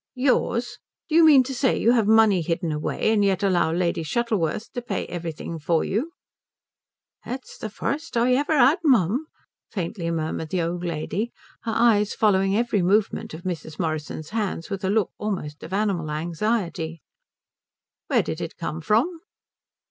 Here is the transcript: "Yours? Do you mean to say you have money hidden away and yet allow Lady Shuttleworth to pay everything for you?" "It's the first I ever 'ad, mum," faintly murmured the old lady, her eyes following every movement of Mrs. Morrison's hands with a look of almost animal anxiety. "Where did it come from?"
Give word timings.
"Yours? 0.15 0.79
Do 1.09 1.13
you 1.13 1.23
mean 1.23 1.43
to 1.43 1.53
say 1.53 1.77
you 1.79 1.91
have 1.91 2.07
money 2.07 2.41
hidden 2.41 2.71
away 2.71 3.13
and 3.13 3.23
yet 3.23 3.43
allow 3.43 3.71
Lady 3.71 4.01
Shuttleworth 4.01 4.71
to 4.73 4.81
pay 4.81 5.05
everything 5.05 5.59
for 5.59 5.83
you?" 5.83 6.13
"It's 7.23 7.55
the 7.59 7.69
first 7.69 8.17
I 8.17 8.33
ever 8.33 8.53
'ad, 8.53 8.79
mum," 8.83 9.27
faintly 9.69 10.09
murmured 10.09 10.49
the 10.49 10.63
old 10.63 10.83
lady, 10.83 11.31
her 11.65 11.73
eyes 11.75 12.15
following 12.15 12.57
every 12.57 12.81
movement 12.81 13.35
of 13.35 13.43
Mrs. 13.43 13.77
Morrison's 13.77 14.31
hands 14.31 14.71
with 14.71 14.83
a 14.83 14.89
look 14.89 15.09
of 15.09 15.13
almost 15.27 15.63
animal 15.65 16.09
anxiety. 16.09 17.03
"Where 18.07 18.23
did 18.23 18.41
it 18.41 18.57
come 18.57 18.81
from?" 18.81 19.19